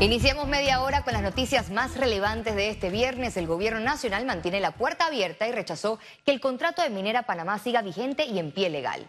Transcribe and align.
Iniciamos 0.00 0.46
media 0.46 0.80
hora 0.80 1.02
con 1.02 1.12
las 1.12 1.24
noticias 1.24 1.70
más 1.70 1.96
relevantes 1.96 2.54
de 2.54 2.68
este 2.68 2.88
viernes. 2.88 3.36
El 3.36 3.48
gobierno 3.48 3.80
nacional 3.80 4.24
mantiene 4.24 4.60
la 4.60 4.70
puerta 4.70 5.06
abierta 5.06 5.48
y 5.48 5.52
rechazó 5.52 5.98
que 6.24 6.30
el 6.30 6.40
contrato 6.40 6.82
de 6.82 6.90
Minera 6.90 7.24
Panamá 7.24 7.58
siga 7.58 7.82
vigente 7.82 8.24
y 8.24 8.38
en 8.38 8.52
pie 8.52 8.70
legal. 8.70 9.08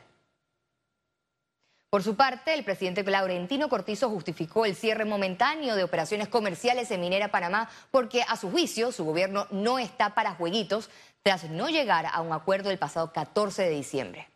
Por 1.91 2.01
su 2.01 2.15
parte, 2.15 2.55
el 2.55 2.63
presidente 2.63 3.03
Laurentino 3.03 3.69
Cortizo 3.69 4.09
justificó 4.09 4.65
el 4.65 4.75
cierre 4.75 5.05
momentáneo 5.05 5.75
de 5.75 5.83
operaciones 5.83 6.27
comerciales 6.27 6.89
en 6.89 7.01
Minera 7.01 7.27
Panamá 7.27 7.69
porque, 7.91 8.23
a 8.27 8.35
su 8.35 8.49
juicio, 8.49 8.91
su 8.91 9.05
gobierno 9.05 9.45
no 9.51 9.77
está 9.77 10.15
para 10.15 10.33
jueguitos 10.33 10.89
tras 11.21 11.51
no 11.51 11.69
llegar 11.69 12.07
a 12.11 12.19
un 12.21 12.33
acuerdo 12.33 12.71
el 12.71 12.79
pasado 12.79 13.13
14 13.13 13.61
de 13.61 13.69
diciembre. 13.69 14.27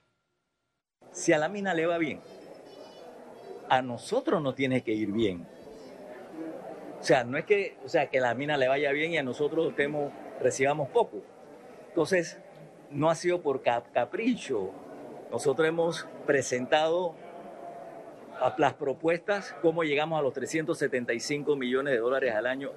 Si 1.14 1.34
a 1.34 1.40
la 1.40 1.50
mina 1.50 1.74
le 1.74 1.88
va 1.88 1.98
bien, 1.98 2.22
a 3.70 3.82
nosotros 3.82 4.40
no 4.40 4.54
tiene 4.54 4.84
que 4.84 4.94
ir 4.94 5.12
bien 5.12 5.48
o 7.04 7.06
sea, 7.06 7.26
no 7.26 7.38
es 7.38 7.44
que, 7.44 7.76
o 7.84 7.90
sea, 7.90 8.10
que 8.10 8.22
la 8.22 8.34
mina 8.34 8.56
le 8.56 8.70
vaya 8.70 8.94
bien 8.94 9.12
y 9.12 9.18
a 9.18 9.24
nosotros 9.24 9.74
recibamos 10.40 10.88
poco. 10.88 11.18
Entonces, 11.90 12.40
no 12.92 13.10
ha 13.10 13.16
sido 13.16 13.42
por 13.42 13.62
capricho. 13.62 14.72
Nosotros 15.30 15.68
hemos 15.68 16.08
presentado 16.26 17.14
las 18.58 18.76
propuestas, 18.76 19.54
cómo 19.62 19.84
llegamos 19.84 20.18
a 20.18 20.22
los 20.22 20.32
375 20.32 21.58
millones 21.58 21.94
de 21.94 22.00
dólares 22.00 22.34
al 22.36 22.48
año, 22.48 22.72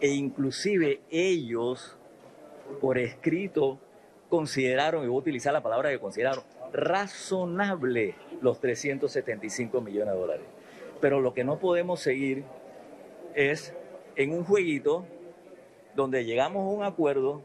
e 0.00 0.08
inclusive 0.08 1.02
ellos, 1.10 1.98
por 2.80 2.96
escrito, 2.96 3.78
consideraron, 4.30 5.04
y 5.04 5.08
voy 5.08 5.16
a 5.16 5.18
utilizar 5.18 5.52
la 5.52 5.62
palabra 5.62 5.90
que 5.90 5.98
consideraron, 5.98 6.44
razonable 6.72 8.14
los 8.40 8.58
375 8.58 9.82
millones 9.82 10.14
de 10.14 10.18
dólares. 10.18 10.46
Pero 10.98 11.20
lo 11.20 11.34
que 11.34 11.44
no 11.44 11.58
podemos 11.58 12.00
seguir 12.00 12.44
es 13.36 13.74
en 14.16 14.32
un 14.32 14.44
jueguito 14.44 15.06
donde 15.94 16.24
llegamos 16.24 16.62
a 16.62 16.74
un 16.74 16.82
acuerdo 16.82 17.42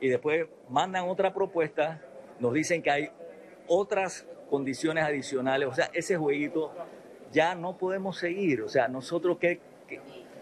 y 0.00 0.08
después 0.08 0.46
mandan 0.68 1.08
otra 1.08 1.32
propuesta, 1.32 2.02
nos 2.40 2.52
dicen 2.52 2.82
que 2.82 2.90
hay 2.90 3.10
otras 3.68 4.26
condiciones 4.50 5.04
adicionales, 5.04 5.68
o 5.68 5.74
sea, 5.74 5.88
ese 5.94 6.16
jueguito 6.16 6.72
ya 7.32 7.54
no 7.54 7.78
podemos 7.78 8.18
seguir, 8.18 8.62
o 8.62 8.68
sea, 8.68 8.88
nosotros, 8.88 9.38
¿qué, 9.38 9.60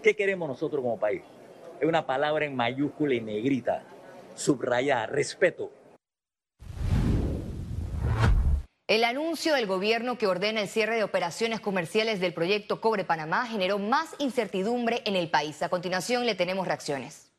qué, 0.02 0.16
queremos 0.16 0.48
nosotros 0.48 0.82
como 0.82 0.98
país? 0.98 1.22
Es 1.78 1.86
una 1.86 2.06
palabra 2.06 2.46
en 2.46 2.56
mayúscula 2.56 3.14
y 3.14 3.20
negrita, 3.20 3.84
subrayada, 4.34 5.06
respeto. 5.06 5.70
El 8.92 9.04
anuncio 9.04 9.54
del 9.54 9.66
gobierno 9.66 10.18
que 10.18 10.26
ordena 10.26 10.60
el 10.60 10.68
cierre 10.68 10.96
de 10.96 11.02
operaciones 11.02 11.60
comerciales 11.60 12.20
del 12.20 12.34
proyecto 12.34 12.82
Cobre 12.82 13.04
Panamá 13.04 13.46
generó 13.46 13.78
más 13.78 14.10
incertidumbre 14.18 15.00
en 15.06 15.16
el 15.16 15.30
país. 15.30 15.62
A 15.62 15.70
continuación 15.70 16.26
le 16.26 16.34
tenemos 16.34 16.66
reacciones. 16.66 17.32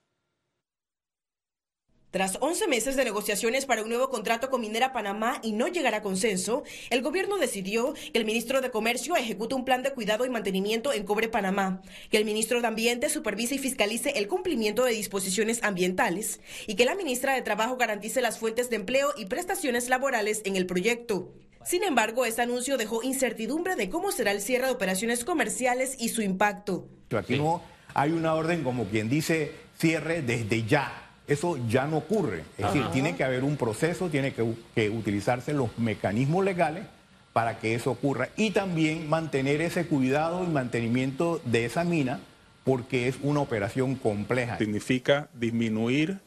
Tras 2.09 2.39
11 2.41 2.67
meses 2.67 2.95
de 2.95 3.05
negociaciones 3.05 3.67
para 3.67 3.83
un 3.83 3.89
nuevo 3.89 4.09
contrato 4.09 4.49
con 4.49 4.61
Minera 4.61 4.93
Panamá 4.93 5.39
y 5.43 5.51
no 5.51 5.67
llegar 5.67 5.93
a 5.93 6.01
consenso, 6.01 6.63
el 6.89 7.03
gobierno 7.03 7.37
decidió 7.37 7.93
que 7.93 8.17
el 8.17 8.25
ministro 8.25 8.61
de 8.61 8.71
Comercio 8.71 9.15
ejecute 9.15 9.53
un 9.53 9.65
plan 9.65 9.83
de 9.83 9.93
cuidado 9.93 10.25
y 10.25 10.31
mantenimiento 10.31 10.91
en 10.91 11.05
Cobre 11.05 11.29
Panamá, 11.29 11.83
que 12.09 12.17
el 12.17 12.25
ministro 12.25 12.61
de 12.61 12.67
Ambiente 12.67 13.09
supervise 13.09 13.55
y 13.55 13.59
fiscalice 13.59 14.11
el 14.15 14.27
cumplimiento 14.27 14.85
de 14.85 14.93
disposiciones 14.93 15.63
ambientales 15.63 16.39
y 16.65 16.73
que 16.75 16.85
la 16.85 16.95
ministra 16.95 17.35
de 17.35 17.43
Trabajo 17.43 17.77
garantice 17.77 18.21
las 18.21 18.39
fuentes 18.39 18.71
de 18.71 18.75
empleo 18.77 19.09
y 19.17 19.25
prestaciones 19.25 19.87
laborales 19.87 20.41
en 20.45 20.55
el 20.55 20.65
proyecto. 20.65 21.31
Sin 21.66 21.83
embargo, 21.83 22.25
este 22.25 22.42
anuncio 22.42 22.78
dejó 22.78 23.03
incertidumbre 23.03 23.75
de 23.75 23.89
cómo 23.89 24.11
será 24.11 24.31
el 24.31 24.42
cierre 24.42 24.67
de 24.67 24.73
operaciones 24.73 25.23
comerciales 25.23 25.95
y 26.00 26.09
su 26.09 26.22
impacto. 26.22 26.88
Aquí 27.17 27.38
no 27.38 27.61
hay 27.94 28.11
una 28.11 28.33
orden 28.33 28.64
como 28.64 28.86
quien 28.86 29.09
dice 29.09 29.52
cierre 29.78 30.22
desde 30.22 30.64
ya. 30.64 31.11
Eso 31.28 31.58
ya 31.70 31.86
no 31.86 31.97
ocurre. 31.97 32.44
Es 32.58 32.66
decir, 32.66 32.86
tiene 32.92 33.16
que 33.16 33.23
haber 33.23 33.44
un 33.44 33.55
proceso, 33.55 34.09
tiene 34.09 34.33
que, 34.33 34.45
que 34.75 34.89
utilizarse 34.89 35.54
los 35.54 35.77
mecanismos 35.77 36.43
legales 36.43 36.86
para 37.32 37.58
que 37.60 37.76
eso 37.76 37.92
ocurra 37.92 38.30
y 38.36 38.52
también 38.52 39.10
mantener 39.10 39.61
ese 39.61 39.86
cuidado 39.86 40.43
y 40.43 40.48
mantenimiento 40.48 41.42
de 41.45 41.66
esa 41.66 41.83
mina 41.83 42.20
porque 42.64 43.08
es 43.08 43.17
una 43.21 43.39
operación 43.39 43.95
compleja. 43.95 44.58
Significa 44.58 45.30
disminuir 45.33 46.20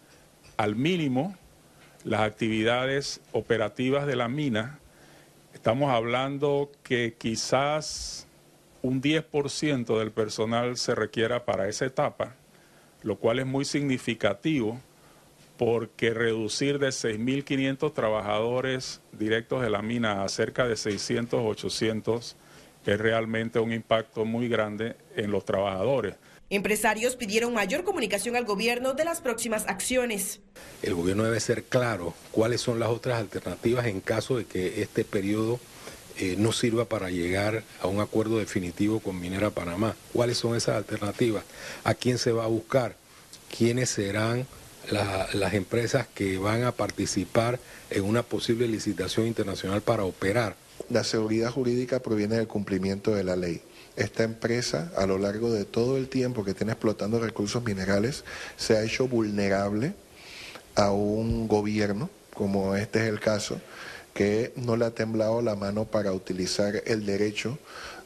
al 0.57 0.77
mínimo 0.77 1.35
las 2.05 2.21
actividades 2.21 3.21
operativas 3.33 4.07
de 4.07 4.17
la 4.17 4.29
mina 4.29 4.79
Estamos 5.67 5.91
hablando 5.91 6.71
que 6.85 7.17
quizás 7.19 8.29
un 8.83 9.03
10% 9.03 9.99
del 9.99 10.13
personal 10.13 10.77
se 10.77 10.95
requiera 10.95 11.45
para 11.45 11.67
esa 11.69 11.87
etapa, 11.87 12.37
lo 13.03 13.17
cual 13.17 13.41
es 13.41 13.47
muy 13.47 13.65
significativo 13.65 14.81
porque 15.59 16.15
reducir 16.15 16.79
de 16.79 16.91
6.500 16.91 17.93
trabajadores 17.93 19.01
directos 19.11 19.61
de 19.61 19.71
la 19.71 19.83
mina 19.83 20.23
a 20.23 20.29
cerca 20.29 20.69
de 20.69 20.77
600, 20.77 21.41
800 21.45 22.37
es 22.87 23.01
realmente 23.01 23.59
un 23.59 23.73
impacto 23.73 24.25
muy 24.25 24.49
grande 24.49 24.95
en 25.17 25.33
los 25.33 25.45
trabajadores. 25.45 26.15
Empresarios 26.49 27.17
pidieron 27.17 27.53
mayor 27.55 27.83
comunicación 27.83 28.37
al 28.37 28.45
gobierno 28.45 28.95
de 28.95 29.05
las 29.05 29.21
próximas 29.21 29.65
acciones. 29.67 30.39
El 30.81 30.95
gobierno 30.95 31.25
debe 31.25 31.41
ser 31.41 31.65
claro 31.65 32.15
cuáles 32.31 32.61
son 32.61 32.79
las 32.79 32.89
otras 32.89 33.19
alternativas 33.19 33.87
en 33.87 34.01
caso 34.01 34.37
de 34.37 34.45
que 34.45 34.81
este 34.81 35.05
periodo 35.05 35.59
eh, 36.19 36.37
no 36.39 36.53
sirva 36.53 36.85
para 36.85 37.11
llegar 37.11 37.65
a 37.81 37.89
un 37.89 38.01
acuerdo 38.01 38.39
definitivo 38.39 39.01
con 39.01 39.19
Minera 39.19 39.51
Panamá. 39.51 39.97
¿Cuáles 40.13 40.39
son 40.39 40.55
esas 40.55 40.77
alternativas? 40.77 41.43
¿A 41.83 41.95
quién 41.95 42.17
se 42.17 42.31
va 42.31 42.45
a 42.45 42.49
buscar? 42.49 42.95
¿Quiénes 43.57 43.91
serán 43.91 44.47
las 44.93 45.55
empresas 45.55 46.07
que 46.07 46.39
van 46.39 46.63
a 46.63 46.71
participar 46.71 47.59
en 47.91 48.05
una 48.05 48.23
posible 48.23 48.69
licitación 48.69 49.27
internacional 49.27 49.83
para 49.83 50.05
operar? 50.05 50.55
La 50.91 51.05
seguridad 51.05 51.51
jurídica 51.51 52.01
proviene 52.01 52.37
del 52.37 52.47
cumplimiento 52.47 53.15
de 53.15 53.25
la 53.25 53.37
ley 53.37 53.61
esta 53.97 54.25
empresa 54.25 54.93
a 54.97 55.07
lo 55.07 55.19
largo 55.19 55.51
de 55.51 55.65
todo 55.65 55.97
el 55.97 56.09
tiempo 56.09 56.45
que 56.45 56.55
tiene 56.55 56.73
explotando 56.73 57.19
recursos 57.19 57.65
minerales 57.65 58.25
se 58.57 58.77
ha 58.77 58.85
hecho 58.85 59.09
vulnerable 59.09 59.95
a 60.75 60.93
un 60.93 61.49
gobierno, 61.49 62.11
como 62.35 62.77
este 62.77 63.01
es 63.01 63.09
el 63.09 63.19
caso, 63.19 63.59
que 64.13 64.53
no 64.57 64.77
le 64.77 64.85
ha 64.85 64.91
temblado 64.91 65.41
la 65.41 65.57
mano 65.57 65.87
para 65.87 66.13
utilizar 66.13 66.83
el 66.87 67.07
derecho 67.07 67.59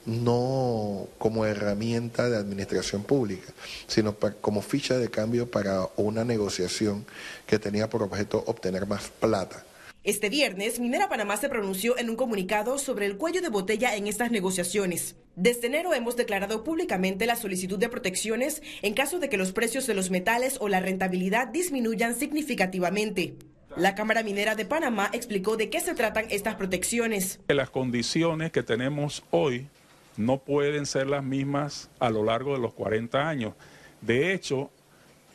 no 0.06 1.08
como 1.18 1.44
herramienta 1.44 2.30
de 2.30 2.36
administración 2.36 3.02
pública, 3.02 3.52
sino 3.86 4.16
como 4.40 4.62
ficha 4.62 4.96
de 4.96 5.10
cambio 5.10 5.50
para 5.50 5.88
una 5.96 6.24
negociación 6.24 7.04
que 7.46 7.58
tenía 7.58 7.90
por 7.90 8.02
objeto 8.02 8.42
obtener 8.46 8.86
más 8.86 9.10
plata. 9.20 9.64
Este 10.02 10.30
viernes, 10.30 10.80
Minera 10.80 11.10
Panamá 11.10 11.36
se 11.36 11.50
pronunció 11.50 11.98
en 11.98 12.08
un 12.08 12.16
comunicado 12.16 12.78
sobre 12.78 13.04
el 13.04 13.18
cuello 13.18 13.42
de 13.42 13.50
botella 13.50 13.94
en 13.94 14.06
estas 14.06 14.30
negociaciones. 14.30 15.16
Desde 15.36 15.66
enero 15.66 15.92
hemos 15.92 16.16
declarado 16.16 16.64
públicamente 16.64 17.26
la 17.26 17.36
solicitud 17.36 17.78
de 17.78 17.90
protecciones 17.90 18.62
en 18.80 18.94
caso 18.94 19.18
de 19.18 19.28
que 19.28 19.36
los 19.36 19.52
precios 19.52 19.86
de 19.86 19.92
los 19.92 20.10
metales 20.10 20.56
o 20.58 20.68
la 20.70 20.80
rentabilidad 20.80 21.48
disminuyan 21.48 22.14
significativamente. 22.14 23.34
La 23.76 23.94
Cámara 23.94 24.22
Minera 24.22 24.54
de 24.54 24.64
Panamá 24.64 25.10
explicó 25.12 25.58
de 25.58 25.68
qué 25.68 25.80
se 25.80 25.94
tratan 25.94 26.24
estas 26.30 26.54
protecciones. 26.54 27.38
Las 27.48 27.68
condiciones 27.68 28.52
que 28.52 28.62
tenemos 28.62 29.22
hoy 29.30 29.68
no 30.16 30.38
pueden 30.38 30.86
ser 30.86 31.08
las 31.08 31.22
mismas 31.22 31.90
a 31.98 32.08
lo 32.08 32.24
largo 32.24 32.54
de 32.54 32.60
los 32.60 32.72
40 32.72 33.28
años. 33.28 33.52
De 34.00 34.32
hecho, 34.32 34.70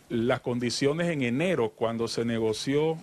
las 0.09 0.39
condiciones 0.39 1.11
en 1.11 1.21
enero, 1.21 1.69
cuando 1.75 2.07
se 2.07 2.25
negoció 2.25 2.97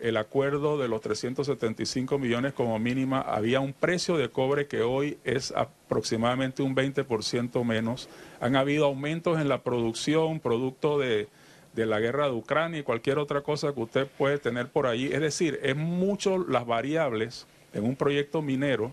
el 0.00 0.16
acuerdo 0.16 0.78
de 0.78 0.88
los 0.88 1.00
375 1.00 2.18
millones 2.18 2.52
como 2.52 2.78
mínima, 2.78 3.20
había 3.20 3.60
un 3.60 3.72
precio 3.72 4.16
de 4.16 4.30
cobre 4.30 4.66
que 4.66 4.82
hoy 4.82 5.18
es 5.24 5.52
aproximadamente 5.52 6.62
un 6.62 6.74
20% 6.74 7.64
menos. 7.64 8.08
Han 8.40 8.56
habido 8.56 8.86
aumentos 8.86 9.40
en 9.40 9.48
la 9.48 9.62
producción, 9.62 10.40
producto 10.40 10.98
de, 10.98 11.28
la 11.74 12.00
guerra 12.00 12.26
de 12.26 12.32
Ucrania 12.32 12.80
y 12.80 12.82
cualquier 12.82 13.18
otra 13.18 13.42
cosa 13.42 13.72
que 13.72 13.80
usted 13.80 14.06
puede 14.06 14.38
tener 14.38 14.68
por 14.68 14.86
ahí. 14.86 15.06
Es 15.12 15.20
decir, 15.20 15.60
es 15.62 15.76
mucho 15.76 16.38
las 16.38 16.66
variables 16.66 17.46
en 17.72 17.84
un 17.84 17.96
proyecto 17.96 18.42
minero 18.42 18.92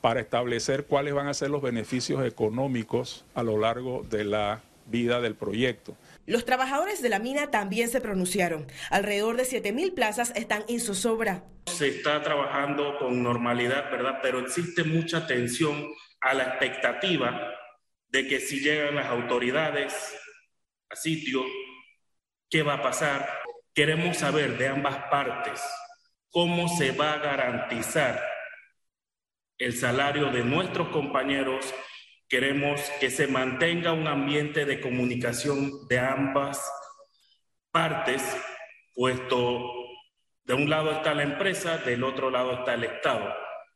para 0.00 0.20
establecer 0.20 0.84
cuáles 0.84 1.12
van 1.12 1.26
a 1.26 1.34
ser 1.34 1.50
los 1.50 1.60
beneficios 1.60 2.24
económicos 2.24 3.24
a 3.34 3.42
lo 3.42 3.58
largo 3.58 4.04
de 4.08 4.24
la 4.24 4.62
vida 4.86 5.20
del 5.20 5.34
proyecto. 5.34 5.94
Los 6.30 6.44
trabajadores 6.44 7.02
de 7.02 7.08
la 7.08 7.18
mina 7.18 7.50
también 7.50 7.88
se 7.88 8.00
pronunciaron. 8.00 8.68
Alrededor 8.90 9.36
de 9.36 9.42
7.000 9.42 9.94
plazas 9.94 10.32
están 10.36 10.62
en 10.68 10.78
zozobra. 10.78 11.42
Se 11.66 11.88
está 11.88 12.22
trabajando 12.22 12.96
con 13.00 13.20
normalidad, 13.20 13.90
¿verdad? 13.90 14.20
Pero 14.22 14.38
existe 14.38 14.84
mucha 14.84 15.26
tensión 15.26 15.92
a 16.20 16.34
la 16.34 16.44
expectativa 16.44 17.52
de 18.06 18.28
que 18.28 18.38
si 18.38 18.60
llegan 18.60 18.94
las 18.94 19.06
autoridades 19.06 19.92
a 20.88 20.94
sitio, 20.94 21.42
¿qué 22.48 22.62
va 22.62 22.74
a 22.74 22.82
pasar? 22.82 23.28
Queremos 23.74 24.18
saber 24.18 24.56
de 24.56 24.68
ambas 24.68 24.98
partes 25.10 25.60
cómo 26.30 26.68
se 26.68 26.92
va 26.92 27.14
a 27.14 27.18
garantizar 27.18 28.24
el 29.58 29.76
salario 29.76 30.26
de 30.26 30.44
nuestros 30.44 30.90
compañeros 30.90 31.74
queremos 32.30 32.80
que 33.00 33.10
se 33.10 33.26
mantenga 33.26 33.92
un 33.92 34.06
ambiente 34.06 34.64
de 34.64 34.80
comunicación 34.80 35.88
de 35.88 35.98
ambas 35.98 36.64
partes, 37.72 38.22
puesto 38.94 39.60
de 40.44 40.54
un 40.54 40.70
lado 40.70 40.92
está 40.92 41.12
la 41.12 41.24
empresa, 41.24 41.78
del 41.78 42.04
otro 42.04 42.30
lado 42.30 42.52
está 42.52 42.74
el 42.74 42.84
Estado, 42.84 43.34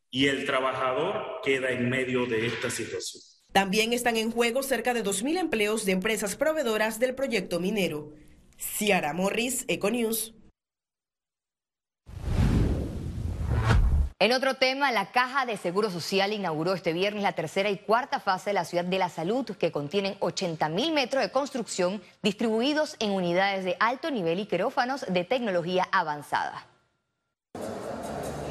y 0.09 0.27
el 0.27 0.45
trabajador 0.45 1.41
queda 1.43 1.69
en 1.71 1.89
medio 1.89 2.25
de 2.25 2.47
esta 2.47 2.69
situación. 2.69 3.21
También 3.51 3.91
están 3.91 4.15
en 4.15 4.31
juego 4.31 4.63
cerca 4.63 4.93
de 4.93 5.03
2.000 5.03 5.37
empleos 5.37 5.85
de 5.85 5.91
empresas 5.91 6.37
proveedoras 6.37 6.99
del 6.99 7.13
proyecto 7.13 7.59
minero. 7.59 8.13
Ciara 8.57 9.13
Morris, 9.13 9.65
Econews. 9.67 10.33
En 14.17 14.31
otro 14.31 14.53
tema, 14.53 14.93
la 14.93 15.11
Caja 15.11 15.45
de 15.45 15.57
Seguro 15.57 15.91
Social 15.91 16.31
inauguró 16.31 16.73
este 16.73 16.93
viernes 16.93 17.21
la 17.21 17.33
tercera 17.33 17.69
y 17.69 17.79
cuarta 17.79 18.21
fase 18.21 18.51
de 18.51 18.53
la 18.53 18.63
Ciudad 18.63 18.85
de 18.85 18.97
la 18.97 19.09
Salud, 19.09 19.45
que 19.45 19.73
contienen 19.73 20.15
80 20.21 20.69
mil 20.69 20.93
metros 20.93 21.21
de 21.21 21.31
construcción 21.31 22.01
distribuidos 22.23 22.95
en 22.99 23.11
unidades 23.11 23.65
de 23.65 23.75
alto 23.77 24.09
nivel 24.11 24.39
y 24.39 24.45
quirófanos 24.45 25.05
de 25.09 25.25
tecnología 25.25 25.85
avanzada. 25.91 26.65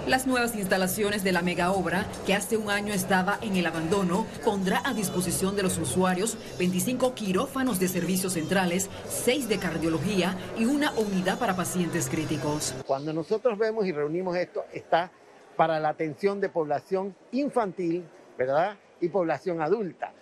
Las 0.06 0.26
nuevas 0.26 0.54
instalaciones 0.54 1.24
de 1.24 1.32
la 1.32 1.40
mega 1.40 1.72
obra, 1.72 2.04
que 2.26 2.34
hace 2.34 2.58
un 2.58 2.68
año 2.68 2.92
estaba 2.92 3.38
en 3.40 3.56
el 3.56 3.64
abandono, 3.64 4.26
pondrá 4.44 4.82
a 4.84 4.92
disposición 4.92 5.56
de 5.56 5.62
los 5.62 5.78
usuarios 5.78 6.36
25 6.58 7.14
quirófanos 7.14 7.80
de 7.80 7.88
servicios 7.88 8.34
centrales, 8.34 8.90
6 9.08 9.48
de 9.48 9.58
cardiología 9.58 10.36
y 10.58 10.66
una 10.66 10.92
unidad 10.92 11.38
para 11.38 11.56
pacientes 11.56 12.10
críticos. 12.10 12.74
Cuando 12.86 13.14
nosotros 13.14 13.56
vemos 13.56 13.86
y 13.86 13.92
reunimos 13.92 14.36
esto, 14.36 14.66
está 14.70 15.10
para 15.56 15.80
la 15.80 15.90
atención 15.90 16.40
de 16.40 16.48
población 16.48 17.14
infantil, 17.32 18.04
¿verdad? 18.36 18.76
Y 19.00 19.08
población 19.08 19.60
adulta, 19.60 20.12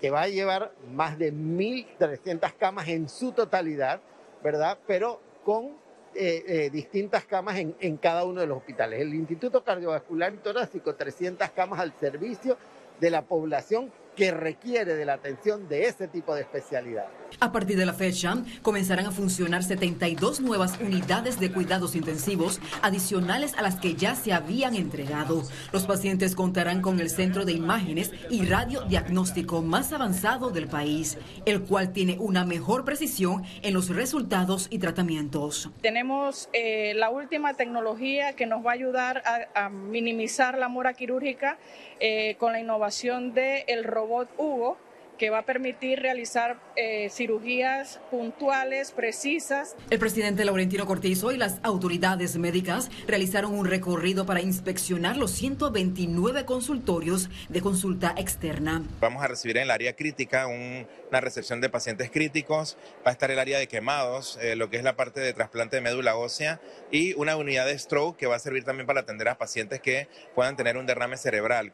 que 0.00 0.10
va 0.10 0.22
a 0.22 0.28
llevar 0.28 0.72
más 0.92 1.18
de 1.18 1.32
1.300 1.32 2.52
camas 2.58 2.88
en 2.88 3.08
su 3.08 3.32
totalidad, 3.32 4.00
¿verdad? 4.42 4.78
Pero 4.86 5.20
con 5.44 5.76
eh, 6.14 6.44
eh, 6.46 6.70
distintas 6.70 7.24
camas 7.24 7.58
en, 7.58 7.74
en 7.80 7.96
cada 7.96 8.24
uno 8.24 8.40
de 8.40 8.46
los 8.46 8.58
hospitales. 8.58 9.00
El 9.00 9.14
Instituto 9.14 9.62
Cardiovascular 9.62 10.32
y 10.34 10.38
Torácico, 10.38 10.94
300 10.94 11.50
camas 11.50 11.80
al 11.80 11.92
servicio 11.98 12.56
de 13.00 13.10
la 13.10 13.22
población 13.22 13.92
que 14.18 14.32
requiere 14.32 14.96
de 14.96 15.04
la 15.04 15.12
atención 15.12 15.68
de 15.68 15.84
ese 15.84 16.08
tipo 16.08 16.34
de 16.34 16.40
especialidad. 16.40 17.06
A 17.38 17.52
partir 17.52 17.76
de 17.76 17.86
la 17.86 17.92
fecha, 17.92 18.34
comenzarán 18.62 19.06
a 19.06 19.12
funcionar 19.12 19.62
72 19.62 20.40
nuevas 20.40 20.80
unidades 20.80 21.38
de 21.38 21.52
cuidados 21.52 21.94
intensivos 21.94 22.60
adicionales 22.82 23.54
a 23.56 23.62
las 23.62 23.76
que 23.76 23.94
ya 23.94 24.16
se 24.16 24.32
habían 24.32 24.74
entregado. 24.74 25.44
Los 25.72 25.86
pacientes 25.86 26.34
contarán 26.34 26.82
con 26.82 26.98
el 26.98 27.10
centro 27.10 27.44
de 27.44 27.52
imágenes 27.52 28.10
y 28.28 28.44
radiodiagnóstico 28.44 29.62
más 29.62 29.92
avanzado 29.92 30.50
del 30.50 30.66
país, 30.66 31.16
el 31.46 31.62
cual 31.62 31.92
tiene 31.92 32.16
una 32.18 32.44
mejor 32.44 32.84
precisión 32.84 33.44
en 33.62 33.72
los 33.72 33.88
resultados 33.88 34.66
y 34.68 34.80
tratamientos. 34.80 35.70
Tenemos 35.80 36.48
eh, 36.52 36.92
la 36.96 37.10
última 37.10 37.54
tecnología 37.54 38.32
que 38.32 38.46
nos 38.46 38.66
va 38.66 38.70
a 38.70 38.74
ayudar 38.74 39.22
a, 39.24 39.66
a 39.66 39.68
minimizar 39.68 40.58
la 40.58 40.66
mora 40.66 40.94
quirúrgica 40.94 41.56
eh, 42.00 42.34
con 42.38 42.52
la 42.52 42.60
innovación 42.60 43.32
del 43.32 43.62
el 43.68 43.84
robot 43.84 44.07
Hugo 44.36 44.78
que 45.18 45.28
va 45.30 45.38
a 45.38 45.44
permitir 45.44 46.00
realizar 46.00 46.58
eh, 46.76 47.10
cirugías 47.10 48.00
puntuales, 48.10 48.92
precisas. 48.92 49.76
El 49.90 49.98
presidente 49.98 50.44
Laurentino 50.44 50.86
Cortizo 50.86 51.32
y 51.32 51.36
las 51.36 51.58
autoridades 51.62 52.38
médicas 52.38 52.88
realizaron 53.06 53.52
un 53.52 53.66
recorrido 53.66 54.24
para 54.24 54.40
inspeccionar 54.40 55.16
los 55.16 55.32
129 55.32 56.44
consultorios 56.44 57.28
de 57.48 57.60
consulta 57.60 58.14
externa. 58.16 58.82
Vamos 59.00 59.22
a 59.22 59.28
recibir 59.28 59.58
en 59.58 59.64
el 59.64 59.70
área 59.72 59.94
crítica 59.94 60.46
una 60.46 61.20
recepción 61.20 61.60
de 61.60 61.68
pacientes 61.68 62.10
críticos, 62.10 62.78
va 63.04 63.10
a 63.10 63.12
estar 63.12 63.30
el 63.30 63.40
área 63.40 63.58
de 63.58 63.66
quemados, 63.66 64.38
eh, 64.40 64.54
lo 64.54 64.70
que 64.70 64.76
es 64.76 64.84
la 64.84 64.96
parte 64.96 65.20
de 65.20 65.32
trasplante 65.32 65.76
de 65.76 65.82
médula 65.82 66.16
ósea 66.16 66.60
y 66.92 67.14
una 67.14 67.36
unidad 67.36 67.66
de 67.66 67.76
stroke 67.76 68.16
que 68.16 68.26
va 68.26 68.36
a 68.36 68.38
servir 68.38 68.64
también 68.64 68.86
para 68.86 69.00
atender 69.00 69.28
a 69.28 69.36
pacientes 69.36 69.80
que 69.80 70.06
puedan 70.34 70.56
tener 70.56 70.76
un 70.76 70.86
derrame 70.86 71.16
cerebral. 71.16 71.72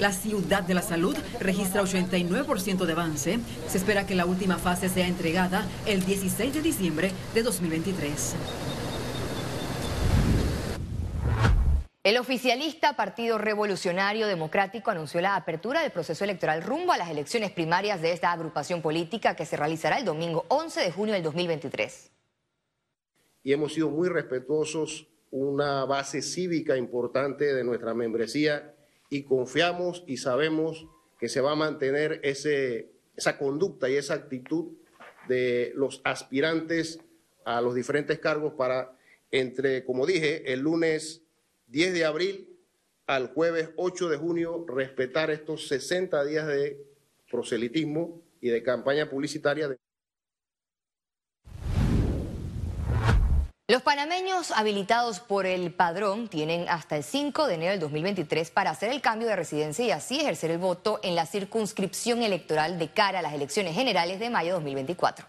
La 0.00 0.12
Ciudad 0.12 0.64
de 0.64 0.74
la 0.74 0.82
Salud 0.82 1.16
registra 1.38 1.82
89% 1.82 2.84
de 2.84 2.92
avance. 2.92 3.38
Se 3.68 3.78
espera 3.78 4.06
que 4.06 4.16
la 4.16 4.26
última 4.26 4.58
fase 4.58 4.88
sea 4.88 5.06
entregada 5.06 5.64
el 5.86 6.04
16 6.04 6.52
de 6.52 6.62
diciembre 6.62 7.12
de 7.32 7.42
2023. 7.44 8.34
El 12.02 12.18
oficialista 12.18 12.96
Partido 12.96 13.38
Revolucionario 13.38 14.26
Democrático 14.26 14.90
anunció 14.90 15.20
la 15.20 15.36
apertura 15.36 15.80
del 15.80 15.92
proceso 15.92 16.24
electoral 16.24 16.62
rumbo 16.62 16.92
a 16.92 16.98
las 16.98 17.08
elecciones 17.08 17.52
primarias 17.52 18.02
de 18.02 18.12
esta 18.12 18.32
agrupación 18.32 18.82
política 18.82 19.36
que 19.36 19.46
se 19.46 19.56
realizará 19.56 19.98
el 19.98 20.04
domingo 20.04 20.44
11 20.48 20.80
de 20.80 20.90
junio 20.90 21.14
del 21.14 21.22
2023. 21.22 22.10
Y 23.44 23.52
hemos 23.52 23.72
sido 23.72 23.90
muy 23.90 24.08
respetuosos, 24.08 25.06
una 25.30 25.84
base 25.84 26.20
cívica 26.20 26.76
importante 26.76 27.54
de 27.54 27.64
nuestra 27.64 27.94
membresía 27.94 28.74
y 29.10 29.24
confiamos 29.24 30.04
y 30.06 30.16
sabemos 30.16 30.86
que 31.18 31.28
se 31.28 31.40
va 31.40 31.52
a 31.52 31.56
mantener 31.56 32.20
ese, 32.22 32.90
esa 33.16 33.38
conducta 33.38 33.88
y 33.88 33.96
esa 33.96 34.14
actitud 34.14 34.72
de 35.28 35.72
los 35.74 36.00
aspirantes 36.04 37.00
a 37.44 37.60
los 37.60 37.74
diferentes 37.74 38.18
cargos 38.18 38.54
para 38.54 38.96
entre, 39.30 39.84
como 39.84 40.06
dije, 40.06 40.52
el 40.52 40.60
lunes 40.60 41.22
10 41.68 41.94
de 41.94 42.04
abril 42.04 42.48
al 43.06 43.28
jueves 43.28 43.70
8 43.76 44.08
de 44.08 44.16
junio, 44.16 44.64
respetar 44.68 45.30
estos 45.30 45.68
60 45.68 46.24
días 46.24 46.46
de 46.46 46.80
proselitismo 47.30 48.22
y 48.40 48.48
de 48.48 48.62
campaña 48.62 49.10
publicitaria. 49.10 49.68
De 49.68 49.78
Los 53.66 53.80
panameños 53.80 54.50
habilitados 54.50 55.20
por 55.20 55.46
el 55.46 55.72
padrón 55.72 56.28
tienen 56.28 56.68
hasta 56.68 56.98
el 56.98 57.02
5 57.02 57.46
de 57.46 57.54
enero 57.54 57.70
del 57.70 57.80
2023 57.80 58.50
para 58.50 58.70
hacer 58.70 58.90
el 58.90 59.00
cambio 59.00 59.26
de 59.26 59.36
residencia 59.36 59.82
y 59.86 59.90
así 59.90 60.20
ejercer 60.20 60.50
el 60.50 60.58
voto 60.58 61.00
en 61.02 61.14
la 61.14 61.24
circunscripción 61.24 62.22
electoral 62.22 62.78
de 62.78 62.88
cara 62.88 63.20
a 63.20 63.22
las 63.22 63.32
elecciones 63.32 63.74
generales 63.74 64.20
de 64.20 64.28
mayo 64.28 64.48
de 64.48 64.54
2024. 64.56 65.24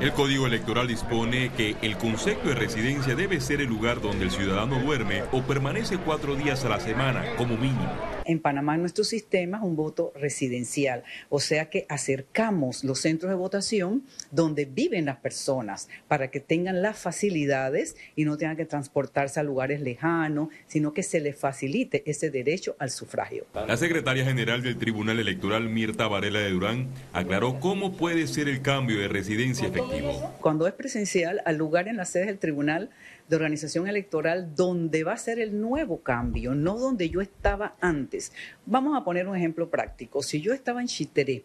El 0.00 0.12
Código 0.12 0.46
Electoral 0.46 0.86
dispone 0.86 1.50
que 1.56 1.76
el 1.82 1.98
concepto 1.98 2.50
de 2.50 2.54
residencia 2.54 3.16
debe 3.16 3.40
ser 3.40 3.60
el 3.60 3.66
lugar 3.66 4.00
donde 4.00 4.26
el 4.26 4.30
ciudadano 4.30 4.78
duerme 4.78 5.24
o 5.32 5.42
permanece 5.42 5.98
cuatro 5.98 6.36
días 6.36 6.64
a 6.64 6.68
la 6.68 6.78
semana 6.78 7.34
como 7.34 7.56
mínimo 7.56 8.15
en 8.26 8.40
Panamá 8.40 8.76
nuestro 8.76 9.04
sistema 9.04 9.58
es 9.58 9.64
un 9.64 9.76
voto 9.76 10.12
residencial, 10.16 11.04
o 11.28 11.40
sea 11.40 11.70
que 11.70 11.86
acercamos 11.88 12.84
los 12.84 13.00
centros 13.00 13.30
de 13.30 13.36
votación 13.36 14.04
donde 14.30 14.64
viven 14.64 15.06
las 15.06 15.16
personas 15.18 15.88
para 16.08 16.30
que 16.30 16.40
tengan 16.40 16.82
las 16.82 16.98
facilidades 16.98 17.96
y 18.14 18.24
no 18.24 18.36
tengan 18.36 18.56
que 18.56 18.64
transportarse 18.64 19.40
a 19.40 19.42
lugares 19.42 19.80
lejanos, 19.80 20.48
sino 20.66 20.92
que 20.92 21.02
se 21.02 21.20
les 21.20 21.36
facilite 21.36 22.02
ese 22.06 22.30
derecho 22.30 22.76
al 22.78 22.90
sufragio. 22.90 23.46
La 23.54 23.76
secretaria 23.76 24.24
general 24.24 24.62
del 24.62 24.76
Tribunal 24.76 25.18
Electoral, 25.18 25.68
Mirta 25.68 26.08
Varela 26.08 26.40
de 26.40 26.50
Durán, 26.50 26.88
aclaró 27.12 27.60
cómo 27.60 27.96
puede 27.96 28.26
ser 28.26 28.48
el 28.48 28.62
cambio 28.62 28.98
de 28.98 29.08
residencia 29.08 29.68
efectivo. 29.68 30.34
Cuando 30.40 30.66
es 30.66 30.74
presencial, 30.74 31.42
al 31.44 31.56
lugar 31.56 31.88
en 31.88 31.96
la 31.96 32.04
sede 32.04 32.26
del 32.26 32.38
tribunal, 32.38 32.90
de 33.28 33.36
organización 33.36 33.88
electoral 33.88 34.54
donde 34.54 35.04
va 35.04 35.12
a 35.12 35.18
ser 35.18 35.38
el 35.38 35.60
nuevo 35.60 36.02
cambio, 36.02 36.54
no 36.54 36.78
donde 36.78 37.10
yo 37.10 37.20
estaba 37.20 37.76
antes. 37.80 38.32
Vamos 38.66 38.96
a 38.96 39.04
poner 39.04 39.26
un 39.26 39.36
ejemplo 39.36 39.68
práctico. 39.68 40.22
Si 40.22 40.40
yo 40.40 40.52
estaba 40.52 40.80
en 40.80 40.86
Chiteré 40.86 41.44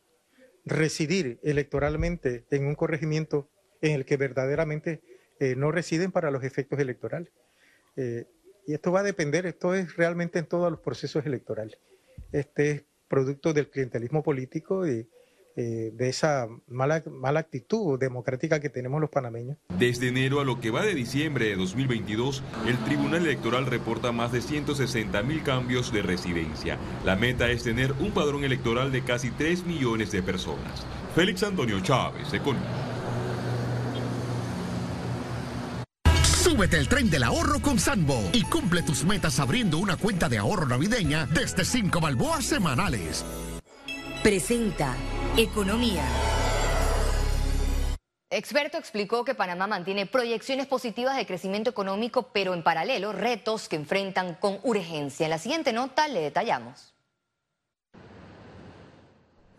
residir 0.66 1.40
electoralmente 1.44 2.46
en 2.52 2.66
un 2.66 2.76
corregimiento 2.76 3.50
en 3.82 3.94
el 3.94 4.06
que 4.06 4.18
verdaderamente 4.18 5.02
eh, 5.40 5.56
no 5.56 5.72
residen 5.72 6.12
para 6.12 6.32
los 6.32 6.44
efectos 6.44 6.80
electorales. 6.80 7.30
Eh, 7.96 8.26
y 8.66 8.74
esto 8.74 8.92
va 8.92 9.00
a 9.00 9.04
depender, 9.04 9.46
esto 9.46 9.74
es 9.76 9.96
realmente 9.96 10.40
en 10.40 10.46
todos 10.46 10.70
los 10.72 10.82
procesos 10.82 11.26
electorales. 11.26 11.78
Este 12.32 12.72
es 12.72 12.84
producto 13.08 13.54
del 13.54 13.70
clientelismo 13.70 14.24
político 14.24 14.88
y 14.88 15.08
eh, 15.60 15.92
de 15.92 16.08
esa 16.08 16.48
mala, 16.68 17.04
mala 17.10 17.40
actitud 17.40 18.00
democrática 18.00 18.60
que 18.60 18.70
tenemos 18.70 19.02
los 19.02 19.10
panameños. 19.10 19.58
Desde 19.80 20.10
enero 20.10 20.40
a 20.40 20.46
lo 20.46 20.60
que 20.60 20.70
va 20.70 20.84
de 20.86 20.94
diciembre 20.94 21.48
de 21.48 21.56
2022, 21.56 22.44
el 22.68 22.78
Tribunal 22.86 23.26
Electoral 23.26 23.66
reporta 23.66 24.12
más 24.12 24.32
de 24.32 24.42
160 24.42 25.24
mil 25.24 25.42
cambios 25.42 25.92
de 25.92 26.04
residencia. 26.04 26.78
La 27.04 27.16
meta 27.16 27.50
es 27.50 27.64
tener 27.64 27.92
un 27.94 28.12
padrón 28.12 28.44
electoral 28.44 28.92
de 28.92 29.04
casi 29.04 29.32
3 29.32 29.66
millones 29.66 30.12
de 30.12 30.22
personas. 30.22 30.86
Félix 31.16 31.42
Antonio 31.42 31.80
Chávez, 31.80 32.32
Economía. 32.32 32.70
Súbete 36.24 36.78
el 36.78 36.88
tren 36.88 37.10
del 37.10 37.24
ahorro 37.24 37.60
con 37.64 37.80
Sanbo 37.80 38.30
y 38.32 38.44
cumple 38.44 38.84
tus 38.84 39.06
metas 39.06 39.40
abriendo 39.40 39.80
una 39.80 39.98
cuenta 39.98 40.30
de 40.30 40.38
ahorro 40.38 40.68
navideña 40.68 41.26
desde 41.26 41.66
5 41.66 42.00
balboas 42.00 42.46
semanales. 42.46 43.26
Presenta 44.22 44.96
Economía. 45.38 46.04
Experto 48.32 48.80
explicó 48.80 49.24
que 49.24 49.36
Panamá 49.36 49.68
mantiene 49.68 50.08
proyecciones 50.08 50.66
positivas 50.66 51.16
de 51.16 51.28
crecimiento 51.28 51.70
económico, 51.70 52.32
pero 52.34 52.56
en 52.56 52.64
paralelo 52.64 53.14
retos 53.14 53.70
que 53.70 53.76
enfrentan 53.76 54.34
con 54.34 54.60
urgencia. 54.64 55.28
En 55.28 55.30
la 55.30 55.38
siguiente 55.38 55.74
nota 55.74 56.08
le 56.08 56.22
detallamos. 56.22 56.96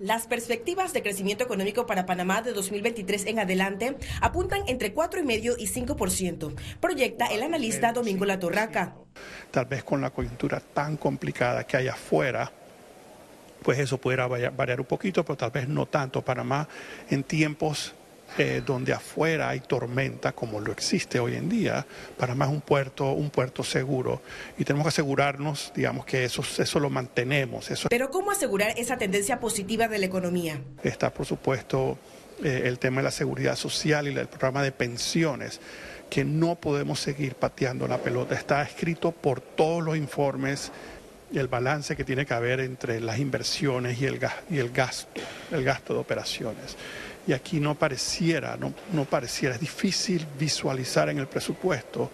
Las 0.00 0.26
perspectivas 0.26 0.92
de 0.92 1.02
crecimiento 1.02 1.44
económico 1.44 1.86
para 1.86 2.06
Panamá 2.06 2.42
de 2.42 2.54
2023 2.54 3.26
en 3.26 3.38
adelante 3.38 3.96
apuntan 4.20 4.62
entre 4.66 4.92
4,5 4.92 5.54
y 5.58 5.66
5%, 5.68 6.54
proyecta 6.80 7.26
el 7.26 7.44
analista 7.44 7.92
Domingo 7.92 8.24
Latorraca. 8.24 8.96
Tal 9.52 9.66
vez 9.66 9.84
con 9.84 10.00
la 10.00 10.10
coyuntura 10.10 10.58
tan 10.58 10.96
complicada 10.96 11.64
que 11.64 11.76
hay 11.76 11.86
afuera, 11.86 12.52
pues 13.62 13.78
eso 13.78 13.98
pudiera 13.98 14.26
variar 14.26 14.80
un 14.80 14.86
poquito, 14.86 15.24
pero 15.24 15.36
tal 15.36 15.50
vez 15.50 15.68
no 15.68 15.86
tanto. 15.86 16.22
Panamá 16.22 16.68
en 17.10 17.24
tiempos 17.24 17.94
eh, 18.36 18.62
donde 18.64 18.92
afuera 18.92 19.48
hay 19.48 19.60
tormenta 19.60 20.32
como 20.32 20.60
lo 20.60 20.70
existe 20.70 21.18
hoy 21.18 21.34
en 21.34 21.48
día, 21.48 21.86
Panamá 22.16 22.44
es 22.44 22.50
un 22.50 22.60
puerto, 22.60 23.12
un 23.12 23.30
puerto 23.30 23.64
seguro 23.64 24.20
y 24.58 24.64
tenemos 24.64 24.84
que 24.84 24.88
asegurarnos, 24.90 25.72
digamos, 25.74 26.04
que 26.04 26.24
eso, 26.24 26.42
eso 26.58 26.78
lo 26.78 26.90
mantenemos. 26.90 27.70
Eso... 27.70 27.88
Pero 27.88 28.10
¿cómo 28.10 28.30
asegurar 28.30 28.74
esa 28.76 28.98
tendencia 28.98 29.40
positiva 29.40 29.88
de 29.88 29.98
la 29.98 30.06
economía? 30.06 30.60
Está, 30.82 31.12
por 31.12 31.24
supuesto, 31.24 31.98
eh, 32.44 32.64
el 32.66 32.78
tema 32.78 32.98
de 32.98 33.04
la 33.04 33.10
seguridad 33.10 33.56
social 33.56 34.06
y 34.06 34.16
el 34.16 34.28
programa 34.28 34.62
de 34.62 34.72
pensiones 34.72 35.60
que 36.10 36.24
no 36.24 36.54
podemos 36.54 37.00
seguir 37.00 37.34
pateando 37.34 37.88
la 37.88 37.98
pelota. 37.98 38.34
Está 38.34 38.62
escrito 38.62 39.10
por 39.10 39.40
todos 39.40 39.82
los 39.82 39.96
informes 39.96 40.70
el 41.34 41.48
balance 41.48 41.96
que 41.96 42.04
tiene 42.04 42.24
que 42.24 42.34
haber 42.34 42.60
entre 42.60 43.00
las 43.00 43.18
inversiones 43.18 44.00
y 44.00 44.06
el, 44.06 44.20
y 44.50 44.58
el 44.58 44.70
gasto, 44.70 45.20
el 45.50 45.64
gasto 45.64 45.94
de 45.94 46.00
operaciones. 46.00 46.76
Y 47.26 47.32
aquí 47.32 47.60
no 47.60 47.74
pareciera, 47.74 48.56
no, 48.56 48.72
no 48.92 49.04
pareciera, 49.04 49.54
es 49.54 49.60
difícil 49.60 50.26
visualizar 50.38 51.10
en 51.10 51.18
el 51.18 51.26
presupuesto 51.26 52.10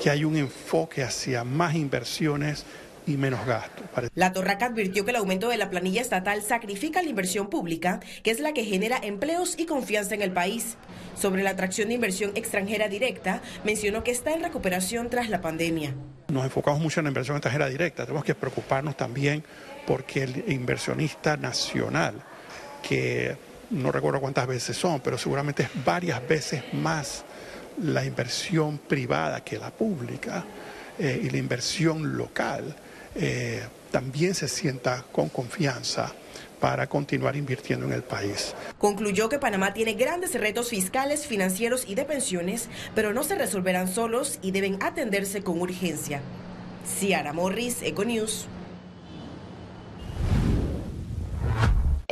que 0.00 0.08
hay 0.08 0.24
un 0.24 0.36
enfoque 0.36 1.02
hacia 1.02 1.42
más 1.42 1.74
inversiones 1.74 2.64
y 3.06 3.16
menos 3.16 3.44
gasto. 3.46 3.82
La 4.14 4.32
Torraca 4.32 4.66
advirtió 4.66 5.04
que 5.04 5.10
el 5.10 5.16
aumento 5.16 5.48
de 5.48 5.56
la 5.56 5.70
planilla 5.70 6.00
estatal 6.00 6.42
sacrifica 6.42 7.02
la 7.02 7.08
inversión 7.08 7.48
pública, 7.48 8.00
que 8.22 8.30
es 8.30 8.40
la 8.40 8.52
que 8.52 8.64
genera 8.64 8.98
empleos 9.02 9.58
y 9.58 9.66
confianza 9.66 10.14
en 10.14 10.22
el 10.22 10.32
país. 10.32 10.76
Sobre 11.14 11.42
la 11.42 11.50
atracción 11.50 11.88
de 11.88 11.94
inversión 11.94 12.32
extranjera 12.34 12.88
directa, 12.88 13.42
mencionó 13.64 14.02
que 14.02 14.10
está 14.10 14.32
en 14.32 14.42
recuperación 14.42 15.10
tras 15.10 15.28
la 15.28 15.40
pandemia. 15.40 15.94
Nos 16.28 16.44
enfocamos 16.44 16.80
mucho 16.80 17.00
en 17.00 17.04
la 17.04 17.10
inversión 17.10 17.36
extranjera 17.36 17.68
directa, 17.68 18.04
tenemos 18.04 18.24
que 18.24 18.34
preocuparnos 18.34 18.96
también 18.96 19.44
porque 19.86 20.22
el 20.22 20.44
inversionista 20.50 21.36
nacional 21.36 22.14
que 22.82 23.36
no 23.70 23.92
recuerdo 23.92 24.20
cuántas 24.20 24.46
veces 24.46 24.76
son, 24.76 25.00
pero 25.00 25.18
seguramente 25.18 25.64
es 25.64 25.84
varias 25.84 26.26
veces 26.26 26.62
más 26.72 27.24
la 27.82 28.04
inversión 28.04 28.78
privada 28.78 29.42
que 29.42 29.58
la 29.58 29.70
pública 29.70 30.44
eh, 30.98 31.20
y 31.24 31.30
la 31.30 31.38
inversión 31.38 32.16
local 32.16 32.74
eh, 33.14 33.62
también 33.90 34.34
se 34.34 34.48
sienta 34.48 35.04
con 35.12 35.28
confianza 35.28 36.12
para 36.60 36.86
continuar 36.86 37.34
invirtiendo 37.34 37.86
en 37.86 37.92
el 37.92 38.02
país. 38.02 38.54
Concluyó 38.78 39.28
que 39.28 39.40
Panamá 39.40 39.74
tiene 39.74 39.94
grandes 39.94 40.34
retos 40.34 40.68
fiscales, 40.68 41.26
financieros 41.26 41.84
y 41.88 41.96
de 41.96 42.04
pensiones, 42.04 42.68
pero 42.94 43.12
no 43.12 43.24
se 43.24 43.34
resolverán 43.34 43.88
solos 43.88 44.38
y 44.42 44.52
deben 44.52 44.80
atenderse 44.80 45.42
con 45.42 45.60
urgencia. 45.60 46.20
Ciara 46.86 47.32
Morris, 47.32 47.82
Econews. 47.82 48.46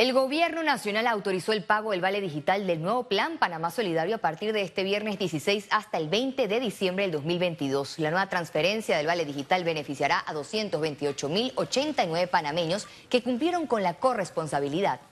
El 0.01 0.15
gobierno 0.15 0.63
nacional 0.63 1.07
autorizó 1.07 1.53
el 1.53 1.63
pago 1.63 1.91
del 1.91 2.01
vale 2.01 2.23
digital 2.23 2.67
del 2.67 2.81
nuevo 2.81 3.05
plan 3.05 3.37
Panamá 3.37 3.71
Solidario 3.71 4.15
a 4.15 4.19
partir 4.21 4.55
de 4.55 4.63
este 4.63 4.83
viernes 4.83 5.19
16 5.19 5.69
hasta 5.71 5.99
el 5.99 6.09
20 6.09 6.49
de 6.49 6.59
diciembre 6.59 7.05
del 7.05 7.13
2022. 7.13 7.99
La 7.99 8.11
nueva 8.11 8.27
transferencia 8.27 8.97
del 8.97 9.07
vale 9.07 9.27
digital 9.27 9.63
beneficiará 9.63 10.25
a 10.27 10.33
228.089 10.33 12.29
panameños 12.31 12.89
que 13.11 13.23
cumplieron 13.23 13.67
con 13.67 13.83
la 13.83 13.93
corresponsabilidad. 13.93 15.03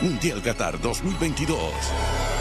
Mundial 0.00 0.40
Qatar 0.40 0.80
2022. 0.80 2.31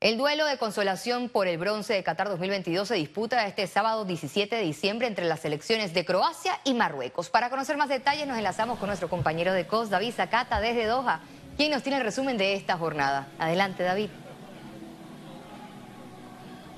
El 0.00 0.16
duelo 0.16 0.46
de 0.46 0.56
consolación 0.56 1.28
por 1.28 1.46
el 1.46 1.58
bronce 1.58 1.92
de 1.92 2.02
Qatar 2.02 2.30
2022 2.30 2.88
se 2.88 2.94
disputa 2.94 3.46
este 3.46 3.66
sábado 3.66 4.06
17 4.06 4.56
de 4.56 4.62
diciembre 4.62 5.06
entre 5.06 5.26
las 5.26 5.40
selecciones 5.40 5.92
de 5.92 6.06
Croacia 6.06 6.58
y 6.64 6.72
Marruecos. 6.72 7.28
Para 7.28 7.50
conocer 7.50 7.76
más 7.76 7.90
detalles 7.90 8.26
nos 8.26 8.38
enlazamos 8.38 8.78
con 8.78 8.86
nuestro 8.86 9.10
compañero 9.10 9.52
de 9.52 9.66
COS, 9.66 9.90
David 9.90 10.14
Zacata, 10.14 10.58
desde 10.58 10.86
Doha, 10.86 11.20
quien 11.58 11.70
nos 11.70 11.82
tiene 11.82 11.98
el 11.98 12.04
resumen 12.04 12.38
de 12.38 12.54
esta 12.54 12.78
jornada. 12.78 13.28
Adelante, 13.38 13.82
David. 13.82 14.08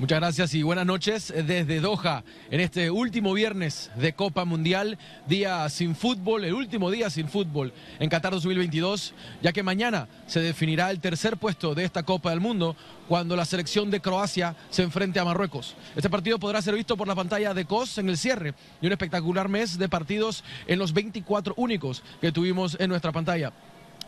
Muchas 0.03 0.19
gracias 0.19 0.55
y 0.55 0.65
buenas 0.65 0.85
noches 0.85 1.33
desde 1.33 1.79
Doha 1.79 2.25
en 2.51 2.59
este 2.59 2.91
último 2.91 3.35
viernes 3.35 3.89
de 3.95 4.15
Copa 4.15 4.45
Mundial, 4.45 4.99
día 5.29 5.69
sin 5.69 5.95
fútbol, 5.95 6.45
el 6.45 6.55
último 6.55 6.91
día 6.91 7.09
sin 7.09 7.29
fútbol 7.29 7.73
en 8.01 8.11
Qatar 8.11 8.33
2022, 8.33 9.15
ya 9.43 9.53
que 9.53 9.63
mañana 9.63 10.09
se 10.27 10.41
definirá 10.41 10.91
el 10.91 10.99
tercer 10.99 11.37
puesto 11.37 11.77
de 11.77 11.85
esta 11.85 12.03
Copa 12.03 12.31
del 12.31 12.41
Mundo 12.41 12.75
cuando 13.07 13.37
la 13.37 13.45
selección 13.45 13.93
de 13.93 14.01
Croacia 14.01 14.57
se 14.71 14.83
enfrente 14.83 15.21
a 15.21 15.25
Marruecos. 15.25 15.77
Este 15.95 16.11
partido 16.11 16.41
podrá 16.41 16.61
ser 16.63 16.75
visto 16.75 16.97
por 16.97 17.07
la 17.07 17.15
pantalla 17.15 17.55
de 17.55 17.65
COS 17.65 17.99
en 17.99 18.09
el 18.09 18.19
cierre 18.19 18.55
de 18.81 18.87
un 18.89 18.93
espectacular 18.93 19.49
mes 19.49 19.79
de 19.79 19.89
partidos 19.89 20.43
en 20.67 20.81
los 20.81 20.93
24 20.93 21.55
únicos 21.57 22.03
que 22.21 22.33
tuvimos 22.33 22.77
en 22.81 22.89
nuestra 22.89 23.13
pantalla. 23.13 23.53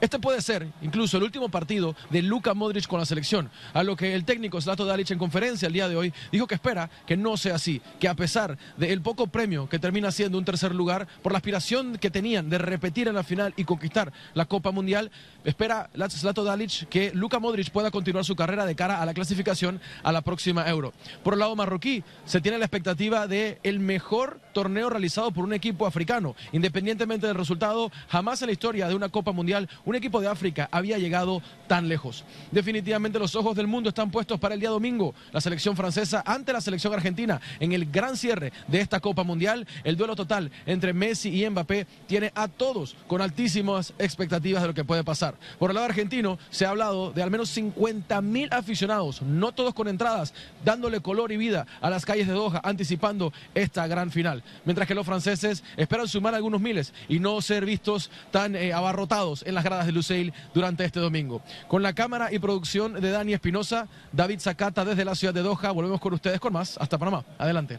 Este 0.04 0.18
puede 0.18 0.42
ser 0.42 0.68
incluso 0.82 1.16
el 1.16 1.22
último 1.22 1.48
partido 1.48 1.96
de 2.10 2.20
Luka 2.20 2.52
Modric 2.52 2.86
con 2.86 3.00
la 3.00 3.06
selección, 3.06 3.50
a 3.72 3.82
lo 3.82 3.96
que 3.96 4.14
el 4.14 4.26
técnico 4.26 4.60
Zlato 4.60 4.84
Dalic 4.84 5.10
en 5.12 5.18
conferencia 5.18 5.66
el 5.66 5.72
día 5.72 5.88
de 5.88 5.96
hoy 5.96 6.12
dijo 6.30 6.46
que 6.46 6.56
espera 6.56 6.90
que 7.06 7.16
no 7.16 7.38
sea 7.38 7.54
así, 7.54 7.80
que 7.98 8.06
a 8.06 8.14
pesar 8.14 8.58
del 8.76 9.00
poco 9.00 9.28
premio 9.28 9.66
que 9.66 9.78
termina 9.78 10.12
siendo 10.12 10.36
un 10.36 10.44
tercer 10.44 10.74
lugar, 10.74 11.08
por 11.22 11.32
la 11.32 11.38
aspiración 11.38 11.96
que 11.96 12.10
tenían 12.10 12.50
de 12.50 12.58
repetir 12.58 13.08
en 13.08 13.14
la 13.14 13.22
final 13.22 13.54
y 13.56 13.64
conquistar 13.64 14.12
la 14.34 14.44
Copa 14.44 14.72
Mundial, 14.72 15.10
espera 15.42 15.88
Zlato 16.10 16.44
Dalic 16.44 16.86
que 16.90 17.10
Luka 17.14 17.38
Modric 17.38 17.70
pueda 17.70 17.90
continuar 17.90 18.26
su 18.26 18.36
carrera 18.36 18.66
de 18.66 18.76
cara 18.76 19.00
a 19.00 19.06
la 19.06 19.14
clasificación 19.14 19.80
a 20.02 20.12
la 20.12 20.20
próxima 20.20 20.68
Euro. 20.68 20.92
Por 21.22 21.32
el 21.32 21.40
lado 21.40 21.56
marroquí, 21.56 22.04
se 22.26 22.42
tiene 22.42 22.58
la 22.58 22.66
expectativa 22.66 23.26
de 23.26 23.58
el 23.62 23.80
mejor 23.80 24.38
torneo 24.54 24.88
realizado 24.88 25.30
por 25.32 25.44
un 25.44 25.52
equipo 25.52 25.86
africano, 25.86 26.34
independientemente 26.52 27.26
del 27.26 27.36
resultado, 27.36 27.92
jamás 28.08 28.40
en 28.40 28.46
la 28.46 28.52
historia 28.52 28.88
de 28.88 28.94
una 28.94 29.10
Copa 29.10 29.32
Mundial 29.32 29.68
un 29.84 29.94
equipo 29.94 30.20
de 30.20 30.28
África 30.28 30.68
había 30.72 30.96
llegado 30.96 31.42
tan 31.66 31.88
lejos. 31.88 32.24
Definitivamente 32.50 33.18
los 33.18 33.34
ojos 33.34 33.56
del 33.56 33.66
mundo 33.66 33.90
están 33.90 34.10
puestos 34.10 34.40
para 34.40 34.54
el 34.54 34.60
día 34.60 34.70
domingo. 34.70 35.14
La 35.32 35.40
selección 35.40 35.76
francesa 35.76 36.22
ante 36.24 36.52
la 36.52 36.60
selección 36.60 36.94
argentina 36.94 37.40
en 37.60 37.72
el 37.72 37.90
gran 37.90 38.16
cierre 38.16 38.52
de 38.68 38.80
esta 38.80 39.00
Copa 39.00 39.24
Mundial. 39.24 39.66
El 39.82 39.96
duelo 39.96 40.16
total 40.16 40.50
entre 40.66 40.92
Messi 40.92 41.42
y 41.42 41.50
Mbappé 41.50 41.86
tiene 42.06 42.32
a 42.34 42.48
todos 42.48 42.96
con 43.06 43.20
altísimas 43.20 43.92
expectativas 43.98 44.62
de 44.62 44.68
lo 44.68 44.74
que 44.74 44.84
puede 44.84 45.04
pasar. 45.04 45.34
Por 45.58 45.70
el 45.70 45.74
lado 45.74 45.86
argentino 45.86 46.38
se 46.50 46.64
ha 46.64 46.70
hablado 46.70 47.10
de 47.12 47.22
al 47.22 47.30
menos 47.30 47.48
50 47.50 48.20
mil 48.22 48.48
aficionados, 48.52 49.20
no 49.22 49.52
todos 49.52 49.74
con 49.74 49.88
entradas, 49.88 50.32
dándole 50.64 51.00
color 51.00 51.32
y 51.32 51.36
vida 51.36 51.66
a 51.80 51.90
las 51.90 52.06
calles 52.06 52.28
de 52.28 52.34
Doha, 52.34 52.60
anticipando 52.62 53.32
esta 53.54 53.86
gran 53.86 54.10
final. 54.10 54.43
Mientras 54.64 54.86
que 54.88 54.94
los 54.94 55.06
franceses 55.06 55.64
esperan 55.76 56.08
sumar 56.08 56.34
algunos 56.34 56.60
miles 56.60 56.92
y 57.08 57.18
no 57.18 57.40
ser 57.40 57.64
vistos 57.64 58.10
tan 58.30 58.56
eh, 58.56 58.72
abarrotados 58.72 59.42
en 59.46 59.54
las 59.54 59.64
gradas 59.64 59.86
de 59.86 59.92
Luceil 59.92 60.32
durante 60.54 60.84
este 60.84 61.00
domingo. 61.00 61.42
Con 61.68 61.82
la 61.82 61.92
cámara 61.92 62.32
y 62.32 62.38
producción 62.38 63.00
de 63.00 63.10
Dani 63.10 63.34
Espinosa, 63.34 63.88
David 64.12 64.40
Zacata 64.40 64.84
desde 64.84 65.04
la 65.04 65.14
ciudad 65.14 65.34
de 65.34 65.42
Doha. 65.42 65.70
Volvemos 65.70 66.00
con 66.00 66.14
ustedes 66.14 66.40
con 66.40 66.52
más. 66.52 66.76
Hasta 66.78 66.98
Panamá. 66.98 67.24
Adelante. 67.38 67.78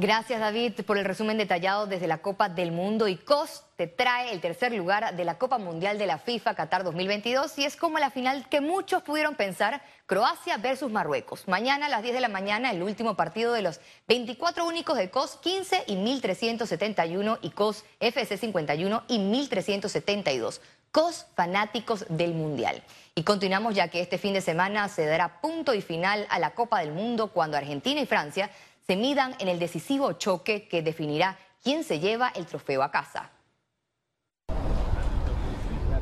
Gracias 0.00 0.38
David 0.38 0.74
por 0.86 0.96
el 0.96 1.04
resumen 1.04 1.38
detallado 1.38 1.88
desde 1.88 2.06
la 2.06 2.18
Copa 2.18 2.48
del 2.48 2.70
Mundo 2.70 3.08
y 3.08 3.16
COS 3.16 3.64
te 3.74 3.88
trae 3.88 4.32
el 4.32 4.40
tercer 4.40 4.72
lugar 4.72 5.16
de 5.16 5.24
la 5.24 5.38
Copa 5.38 5.58
Mundial 5.58 5.98
de 5.98 6.06
la 6.06 6.18
FIFA 6.18 6.54
Qatar 6.54 6.84
2022 6.84 7.58
y 7.58 7.64
es 7.64 7.74
como 7.74 7.98
la 7.98 8.10
final 8.10 8.48
que 8.48 8.60
muchos 8.60 9.02
pudieron 9.02 9.34
pensar, 9.34 9.82
Croacia 10.06 10.56
versus 10.56 10.92
Marruecos. 10.92 11.48
Mañana 11.48 11.86
a 11.86 11.88
las 11.88 12.04
10 12.04 12.14
de 12.14 12.20
la 12.20 12.28
mañana 12.28 12.70
el 12.70 12.84
último 12.84 13.16
partido 13.16 13.52
de 13.52 13.62
los 13.62 13.80
24 14.06 14.64
únicos 14.68 14.96
de 14.96 15.10
COS 15.10 15.36
15 15.42 15.82
y 15.88 15.96
1371 15.96 17.38
y 17.42 17.50
COS 17.50 17.84
FC 17.98 18.36
51 18.36 19.02
y 19.08 19.18
1372. 19.18 20.60
COS 20.92 21.26
fanáticos 21.34 22.06
del 22.08 22.34
Mundial. 22.34 22.82
Y 23.14 23.24
continuamos 23.24 23.74
ya 23.74 23.88
que 23.88 24.00
este 24.00 24.16
fin 24.16 24.32
de 24.32 24.40
semana 24.40 24.88
se 24.88 25.04
dará 25.04 25.40
punto 25.40 25.74
y 25.74 25.82
final 25.82 26.26
a 26.30 26.38
la 26.38 26.52
Copa 26.54 26.80
del 26.80 26.92
Mundo 26.92 27.32
cuando 27.32 27.56
Argentina 27.56 28.00
y 28.00 28.06
Francia 28.06 28.48
se 28.88 28.96
midan 28.96 29.34
en 29.38 29.48
el 29.48 29.58
decisivo 29.58 30.14
choque 30.14 30.66
que 30.66 30.80
definirá 30.80 31.38
quién 31.62 31.84
se 31.84 32.00
lleva 32.00 32.30
el 32.30 32.46
trofeo 32.46 32.82
a 32.82 32.90
casa. 32.90 33.30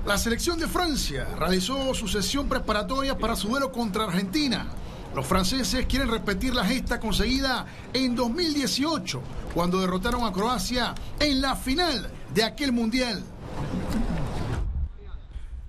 La 0.05 0.17
selección 0.17 0.57
de 0.61 0.69
Francia 0.69 1.27
realizó 1.37 1.93
su 1.95 2.07
sesión 2.07 2.49
preparatoria 2.49 3.19
para 3.19 3.35
su 3.35 3.49
duelo 3.49 3.73
contra 3.73 4.05
Argentina. 4.05 4.69
Los 5.17 5.27
franceses 5.27 5.85
quieren 5.87 6.09
repetir 6.09 6.55
la 6.55 6.65
gesta 6.65 7.01
conseguida 7.01 7.67
en 7.93 8.15
2018, 8.15 9.21
cuando 9.53 9.81
derrotaron 9.81 10.23
a 10.23 10.31
Croacia 10.31 10.95
en 11.19 11.41
la 11.41 11.57
final 11.57 12.09
de 12.33 12.45
aquel 12.45 12.71
mundial. 12.71 13.25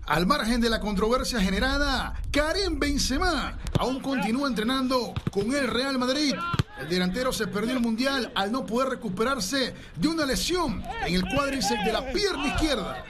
Al 0.05 0.27
margen 0.27 0.61
de 0.61 0.69
la 0.69 0.79
controversia 0.79 1.41
generada, 1.41 2.13
Karim 2.31 2.77
Benzema 2.77 3.57
aún 3.79 4.01
continúa 4.01 4.47
entrenando 4.47 5.15
con 5.31 5.51
el 5.51 5.67
Real 5.67 5.97
Madrid. 5.97 6.35
El 6.79 6.89
delantero 6.89 7.33
se 7.33 7.47
perdió 7.47 7.73
el 7.73 7.79
mundial 7.79 8.31
al 8.35 8.51
no 8.51 8.65
poder 8.65 8.89
recuperarse 8.89 9.73
de 9.95 10.07
una 10.07 10.25
lesión 10.25 10.83
en 11.05 11.15
el 11.15 11.23
cuádriceps 11.23 11.83
de 11.83 11.91
la 11.91 12.11
pierna 12.11 12.47
izquierda. 12.47 13.03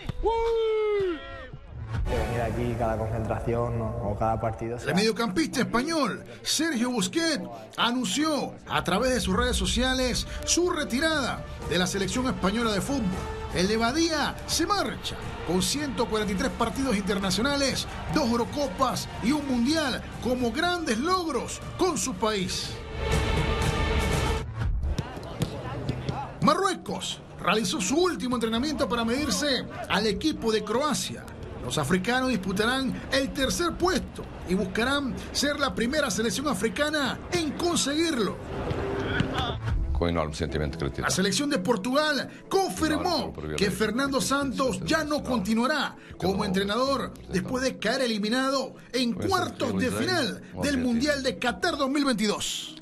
venir 2.05 2.41
aquí 2.41 2.75
cada 2.79 2.97
concentración 2.97 3.81
o 3.81 4.15
cada 4.17 4.39
partido. 4.39 4.77
El 4.77 4.95
mediocampista 4.95 5.59
español 5.59 6.23
Sergio 6.43 6.91
Busquets 6.91 7.43
anunció 7.75 8.53
a 8.69 8.83
través 8.83 9.13
de 9.13 9.19
sus 9.19 9.35
redes 9.35 9.57
sociales 9.57 10.25
su 10.45 10.69
retirada 10.69 11.43
de 11.69 11.77
la 11.77 11.87
selección 11.87 12.27
española 12.27 12.71
de 12.71 12.79
fútbol. 12.79 13.03
El 13.53 13.67
de 13.67 13.77
Badía 13.77 14.35
se 14.45 14.65
marcha 14.65 15.15
con 15.45 15.61
143 15.61 16.51
partidos 16.51 16.95
internacionales, 16.95 17.87
dos 18.13 18.29
Eurocopas 18.29 19.09
y 19.23 19.31
un 19.31 19.45
Mundial 19.47 20.01
como 20.23 20.51
grandes 20.51 20.97
logros 20.97 21.59
con 21.77 21.97
su 21.97 22.13
país. 22.13 22.69
Marruecos 26.47 27.19
realizó 27.43 27.81
su 27.81 27.97
último 27.97 28.37
entrenamiento 28.37 28.87
para 28.87 29.03
medirse 29.03 29.65
al 29.89 30.07
equipo 30.07 30.49
de 30.49 30.63
Croacia. 30.63 31.25
Los 31.61 31.77
africanos 31.77 32.29
disputarán 32.29 33.01
el 33.11 33.33
tercer 33.33 33.73
puesto 33.73 34.23
y 34.47 34.53
buscarán 34.53 35.13
ser 35.33 35.59
la 35.59 35.75
primera 35.75 36.09
selección 36.09 36.47
africana 36.47 37.19
en 37.33 37.51
conseguirlo. 37.51 38.37
La 41.01 41.09
selección 41.09 41.49
de 41.49 41.59
Portugal 41.59 42.29
confirmó 42.47 43.33
que 43.57 43.69
Fernando 43.69 44.21
Santos 44.21 44.79
ya 44.85 45.03
no 45.03 45.21
continuará 45.23 45.97
como 46.17 46.45
entrenador 46.45 47.11
después 47.29 47.61
de 47.61 47.77
caer 47.77 48.03
eliminado 48.03 48.75
en 48.93 49.11
cuartos 49.11 49.77
de 49.77 49.91
final 49.91 50.41
del 50.63 50.77
Mundial 50.77 51.23
de 51.23 51.37
Qatar 51.37 51.75
2022. 51.75 52.77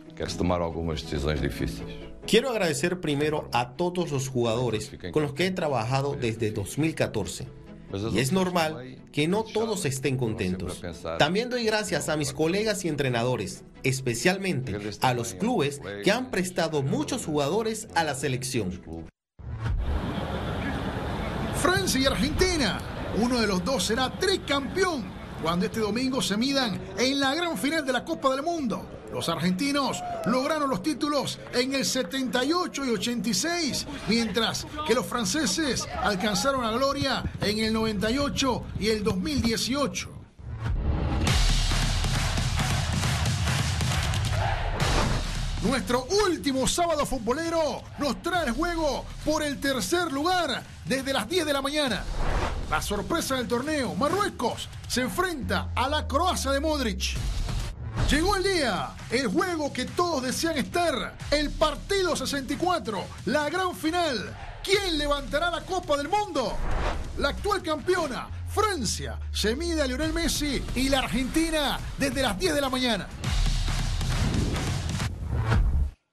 Quiero 2.27 2.49
agradecer 2.49 2.99
primero 2.99 3.49
a 3.53 3.71
todos 3.75 4.11
los 4.11 4.29
jugadores 4.29 4.91
con 5.11 5.23
los 5.23 5.33
que 5.33 5.47
he 5.47 5.51
trabajado 5.51 6.15
desde 6.19 6.51
2014. 6.51 7.47
Y 8.13 8.19
es 8.19 8.31
normal 8.31 8.97
que 9.11 9.27
no 9.27 9.43
todos 9.43 9.85
estén 9.85 10.17
contentos. 10.17 10.81
También 11.19 11.49
doy 11.49 11.65
gracias 11.65 12.09
a 12.09 12.17
mis 12.17 12.33
colegas 12.33 12.83
y 12.83 12.89
entrenadores, 12.89 13.63
especialmente 13.83 14.75
a 15.01 15.13
los 15.13 15.33
clubes 15.35 15.81
que 16.03 16.11
han 16.11 16.31
prestado 16.31 16.81
muchos 16.81 17.25
jugadores 17.25 17.87
a 17.95 18.03
la 18.03 18.15
selección. 18.15 18.81
Francia 21.55 22.01
y 22.01 22.05
Argentina. 22.05 22.79
Uno 23.21 23.39
de 23.39 23.47
los 23.47 23.63
dos 23.63 23.85
será 23.85 24.11
tricampeón 24.19 25.05
cuando 25.41 25.67
este 25.67 25.79
domingo 25.79 26.21
se 26.21 26.35
midan 26.35 26.81
en 26.97 27.19
la 27.19 27.33
gran 27.33 27.57
final 27.57 27.85
de 27.85 27.93
la 27.93 28.03
Copa 28.03 28.35
del 28.35 28.43
Mundo. 28.43 28.85
Los 29.15 29.29
argentinos 29.29 30.03
lograron 30.25 30.69
los 30.69 30.83
títulos 30.83 31.39
en 31.53 31.73
el 31.73 31.85
78 31.85 32.85
y 32.85 32.89
86, 32.89 33.87
mientras 34.09 34.67
que 34.85 34.93
los 34.93 35.05
franceses 35.05 35.87
alcanzaron 36.03 36.63
la 36.63 36.71
gloria 36.71 37.23
en 37.39 37.59
el 37.59 37.71
98 37.71 38.63
y 38.77 38.89
el 38.89 39.05
2018. 39.05 40.09
Nuestro 45.63 46.05
último 46.27 46.67
sábado 46.67 47.05
futbolero 47.05 47.83
nos 47.97 48.21
trae 48.21 48.47
el 48.47 48.51
juego 48.51 49.05
por 49.23 49.43
el 49.43 49.61
tercer 49.61 50.11
lugar 50.11 50.61
desde 50.83 51.13
las 51.13 51.29
10 51.29 51.45
de 51.45 51.53
la 51.53 51.61
mañana. 51.61 52.03
La 52.69 52.81
sorpresa 52.81 53.35
del 53.35 53.47
torneo, 53.47 53.95
Marruecos 53.95 54.67
se 54.89 55.03
enfrenta 55.03 55.69
a 55.73 55.87
la 55.87 56.05
Croacia 56.05 56.51
de 56.51 56.59
Modric. 56.59 57.15
Llegó 58.09 58.35
el 58.35 58.43
día, 58.43 58.91
el 59.09 59.27
juego 59.27 59.73
que 59.73 59.85
todos 59.85 60.21
desean 60.21 60.57
estar, 60.57 61.15
el 61.31 61.49
partido 61.49 62.15
64, 62.15 63.03
la 63.25 63.49
gran 63.49 63.75
final. 63.75 64.35
¿Quién 64.63 64.97
levantará 64.97 65.49
la 65.49 65.61
Copa 65.61 65.97
del 65.97 66.07
Mundo? 66.07 66.55
La 67.17 67.29
actual 67.29 67.63
campeona, 67.63 68.27
Francia, 68.47 69.19
se 69.31 69.55
mide 69.55 69.81
a 69.81 69.87
Lionel 69.87 70.13
Messi 70.13 70.63
y 70.75 70.89
la 70.89 70.99
Argentina 70.99 71.79
desde 71.97 72.21
las 72.21 72.37
10 72.37 72.53
de 72.53 72.61
la 72.61 72.69
mañana. 72.69 73.07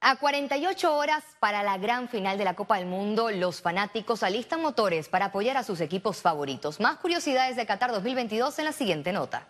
A 0.01 0.17
48 0.17 0.97
horas 0.97 1.23
para 1.41 1.63
la 1.63 1.79
gran 1.79 2.09
final 2.09 2.37
de 2.37 2.45
la 2.45 2.55
Copa 2.55 2.79
del 2.79 2.87
Mundo, 2.87 3.31
los 3.31 3.61
fanáticos 3.61 4.23
alistan 4.23 4.61
motores 4.61 5.09
para 5.09 5.27
apoyar 5.27 5.57
a 5.57 5.63
sus 5.63 5.81
equipos 5.81 6.23
favoritos. 6.23 6.81
Más 6.81 6.97
curiosidades 6.97 7.55
de 7.55 7.67
Qatar 7.67 7.93
2022 7.93 8.59
en 8.59 8.65
la 8.65 8.73
siguiente 8.73 9.13
nota. 9.13 9.47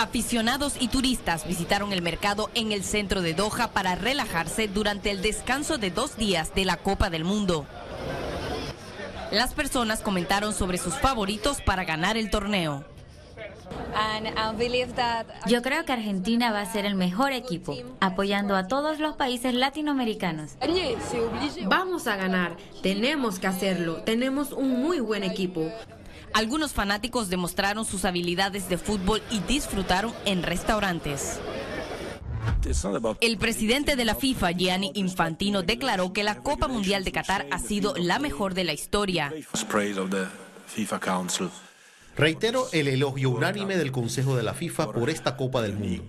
Aficionados 0.00 0.76
y 0.80 0.88
turistas 0.88 1.46
visitaron 1.46 1.92
el 1.92 2.00
mercado 2.00 2.48
en 2.54 2.72
el 2.72 2.84
centro 2.84 3.20
de 3.20 3.34
Doha 3.34 3.68
para 3.74 3.96
relajarse 3.96 4.66
durante 4.66 5.10
el 5.10 5.20
descanso 5.20 5.76
de 5.76 5.90
dos 5.90 6.16
días 6.16 6.54
de 6.54 6.64
la 6.64 6.78
Copa 6.78 7.10
del 7.10 7.24
Mundo. 7.24 7.66
Las 9.30 9.52
personas 9.52 10.00
comentaron 10.00 10.54
sobre 10.54 10.78
sus 10.78 10.94
favoritos 10.94 11.60
para 11.60 11.84
ganar 11.84 12.16
el 12.16 12.30
torneo. 12.30 12.82
Yo 15.46 15.60
creo 15.60 15.84
que 15.84 15.92
Argentina 15.92 16.50
va 16.50 16.62
a 16.62 16.72
ser 16.72 16.86
el 16.86 16.94
mejor 16.94 17.32
equipo, 17.32 17.76
apoyando 18.00 18.56
a 18.56 18.68
todos 18.68 19.00
los 19.00 19.16
países 19.16 19.52
latinoamericanos. 19.52 20.52
Vamos 21.66 22.06
a 22.06 22.16
ganar, 22.16 22.56
tenemos 22.82 23.38
que 23.38 23.48
hacerlo, 23.48 23.96
tenemos 23.96 24.52
un 24.52 24.80
muy 24.80 25.00
buen 25.00 25.24
equipo. 25.24 25.70
Algunos 26.32 26.72
fanáticos 26.72 27.28
demostraron 27.28 27.84
sus 27.84 28.04
habilidades 28.04 28.68
de 28.68 28.78
fútbol 28.78 29.22
y 29.30 29.40
disfrutaron 29.40 30.12
en 30.24 30.42
restaurantes. 30.42 31.40
El 33.20 33.38
presidente 33.38 33.96
de 33.96 34.04
la 34.04 34.14
FIFA, 34.14 34.52
Gianni 34.52 34.92
Infantino, 34.94 35.62
declaró 35.62 36.12
que 36.12 36.24
la 36.24 36.36
Copa 36.42 36.68
Mundial 36.68 37.04
de 37.04 37.12
Qatar 37.12 37.46
ha 37.50 37.58
sido 37.58 37.94
la 37.96 38.18
mejor 38.18 38.54
de 38.54 38.64
la 38.64 38.72
historia. 38.72 39.32
Reitero 42.16 42.66
el 42.72 42.88
elogio 42.88 43.30
unánime 43.30 43.76
del 43.76 43.92
Consejo 43.92 44.36
de 44.36 44.42
la 44.42 44.54
FIFA 44.54 44.92
por 44.92 45.10
esta 45.10 45.36
Copa 45.36 45.62
del 45.62 45.74
Mundo, 45.74 46.04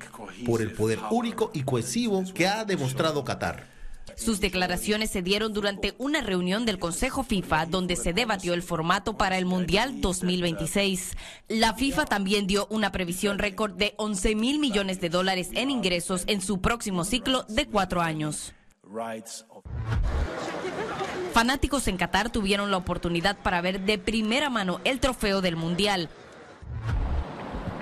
por 0.45 0.61
el 0.61 0.71
poder 0.73 0.99
único 1.09 1.51
y 1.53 1.63
cohesivo 1.63 2.23
que 2.33 2.47
ha 2.47 2.65
demostrado 2.65 3.23
Qatar. 3.23 3.70
Sus 4.15 4.39
declaraciones 4.39 5.09
se 5.09 5.21
dieron 5.21 5.53
durante 5.53 5.95
una 5.97 6.21
reunión 6.21 6.65
del 6.65 6.79
Consejo 6.79 7.23
FIFA 7.23 7.65
donde 7.65 7.95
se 7.95 8.13
debatió 8.13 8.53
el 8.53 8.61
formato 8.61 9.17
para 9.17 9.37
el 9.37 9.45
Mundial 9.45 10.01
2026. 10.01 11.17
La 11.47 11.73
FIFA 11.73 12.05
también 12.05 12.45
dio 12.47 12.67
una 12.69 12.91
previsión 12.91 13.39
récord 13.39 13.73
de 13.73 13.93
11 13.97 14.35
mil 14.35 14.59
millones 14.59 15.01
de 15.01 15.09
dólares 15.09 15.49
en 15.53 15.71
ingresos 15.71 16.23
en 16.27 16.41
su 16.41 16.61
próximo 16.61 17.03
ciclo 17.03 17.43
de 17.49 17.67
cuatro 17.67 18.01
años. 18.01 18.53
Fanáticos 21.33 21.87
en 21.87 21.95
Qatar 21.95 22.29
tuvieron 22.29 22.71
la 22.71 22.77
oportunidad 22.77 23.37
para 23.37 23.61
ver 23.61 23.81
de 23.81 23.97
primera 23.97 24.49
mano 24.49 24.81
el 24.83 24.99
trofeo 24.99 25.41
del 25.41 25.55
Mundial. 25.55 26.09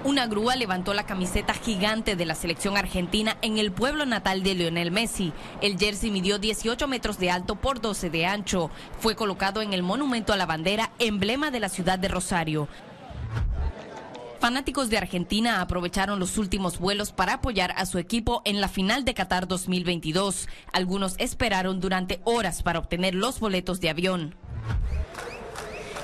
Una 0.05 0.27
grúa 0.27 0.55
levantó 0.55 0.93
la 0.93 1.05
camiseta 1.05 1.53
gigante 1.53 2.15
de 2.15 2.25
la 2.25 2.33
selección 2.33 2.77
argentina 2.77 3.37
en 3.41 3.57
el 3.57 3.73
pueblo 3.73 4.05
natal 4.05 4.43
de 4.43 4.55
Lionel 4.55 4.91
Messi. 4.91 5.33
El 5.61 5.77
jersey 5.77 6.09
midió 6.09 6.39
18 6.39 6.87
metros 6.87 7.19
de 7.19 7.31
alto 7.31 7.55
por 7.55 7.81
12 7.81 8.09
de 8.09 8.25
ancho. 8.25 8.71
Fue 8.99 9.15
colocado 9.15 9.61
en 9.61 9.73
el 9.73 9.83
monumento 9.83 10.31
a 10.31 10.37
la 10.37 10.45
bandera, 10.45 10.91
emblema 10.99 11.51
de 11.51 11.59
la 11.59 11.67
ciudad 11.67 11.99
de 11.99 12.07
Rosario. 12.07 12.69
Fanáticos 14.39 14.89
de 14.89 14.97
Argentina 14.97 15.59
aprovecharon 15.59 16.17
los 16.17 16.37
últimos 16.37 16.79
vuelos 16.79 17.11
para 17.11 17.33
apoyar 17.33 17.73
a 17.75 17.85
su 17.85 17.97
equipo 17.97 18.41
en 18.45 18.61
la 18.61 18.69
final 18.69 19.03
de 19.03 19.13
Qatar 19.13 19.49
2022. 19.49 20.47
Algunos 20.71 21.15
esperaron 21.17 21.81
durante 21.81 22.21
horas 22.23 22.63
para 22.63 22.79
obtener 22.79 23.15
los 23.15 23.41
boletos 23.41 23.81
de 23.81 23.89
avión. 23.89 24.35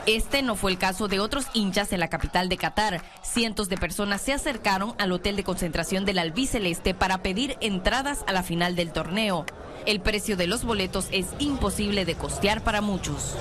Este 0.06 0.44
no 0.44 0.56
fue 0.56 0.70
el 0.72 0.78
caso 0.78 1.08
de 1.08 1.20
otros 1.20 1.48
hinchas 1.54 1.92
en 1.92 2.00
la 2.00 2.10
capital 2.10 2.48
de 2.48 2.58
Qatar. 2.58 3.02
Cientos 3.24 3.70
de 3.70 3.78
personas 3.78 4.22
se 4.22 4.34
acercaron 4.34 4.94
al 5.00 5.12
hotel 5.12 5.36
de 5.36 5.44
concentración 5.44 6.06
del 6.06 6.20
albiceleste 6.20 6.94
para 6.94 7.24
pedir 7.24 7.58
entradas 7.60 8.24
a 8.28 8.32
la 8.32 8.44
final 8.44 8.76
del 8.76 8.92
torneo. 8.92 9.48
El 9.88 10.02
precio 10.02 10.38
de 10.38 10.46
los 10.46 10.64
boletos 10.64 11.08
es 11.12 11.28
imposible 11.40 12.06
de 12.06 12.14
costear 12.14 12.64
para 12.64 12.82
muchos. 12.82 13.36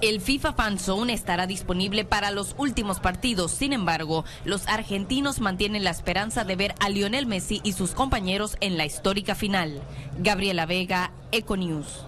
El 0.00 0.22
FIFA 0.22 0.54
Fan 0.54 0.78
Zone 0.78 1.12
estará 1.12 1.46
disponible 1.46 2.06
para 2.06 2.30
los 2.30 2.54
últimos 2.56 2.98
partidos. 2.98 3.52
Sin 3.52 3.74
embargo, 3.74 4.24
los 4.46 4.66
argentinos 4.68 5.40
mantienen 5.40 5.84
la 5.84 5.90
esperanza 5.90 6.44
de 6.44 6.56
ver 6.56 6.74
a 6.80 6.88
Lionel 6.88 7.26
Messi 7.26 7.60
y 7.64 7.74
sus 7.74 7.92
compañeros 7.92 8.56
en 8.60 8.78
la 8.78 8.86
histórica 8.86 9.34
final. 9.34 9.82
Gabriela 10.18 10.64
Vega, 10.64 11.12
Econews. 11.32 12.06